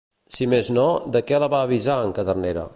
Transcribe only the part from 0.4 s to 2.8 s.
més no, de què la va avisar en Cadernera?